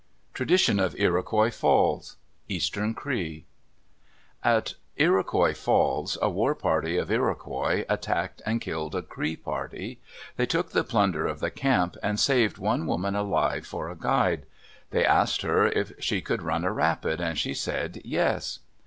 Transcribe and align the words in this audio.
TRADITION 0.33 0.79
OF 0.79 0.95
IROQUOIS 0.95 1.51
FALLS 1.55 2.17
Eastern 2.49 2.95
Cree 2.95 3.45
At 4.43 4.73
Iroquois 4.97 5.53
Falls, 5.53 6.17
a 6.23 6.27
war 6.27 6.55
party 6.55 6.97
of 6.97 7.11
Iroquois 7.11 7.85
attacked 7.87 8.41
and 8.43 8.59
killed 8.59 8.95
a 8.95 9.03
Cree 9.03 9.35
party. 9.35 9.99
They 10.37 10.47
took 10.47 10.71
the 10.71 10.83
plunder 10.83 11.27
of 11.27 11.39
the 11.39 11.51
camp, 11.51 11.97
and 12.01 12.19
saved 12.19 12.57
one 12.57 12.87
woman 12.87 13.15
alive 13.15 13.67
for 13.67 13.91
a 13.91 13.95
guide. 13.95 14.47
They 14.89 15.05
asked 15.05 15.43
her 15.43 15.67
if 15.67 15.91
she 15.99 16.19
could 16.19 16.41
run 16.41 16.63
a 16.63 16.71
rapid, 16.71 17.21
and 17.21 17.37
she 17.37 17.53
said, 17.53 18.01
"Yes." 18.03 18.57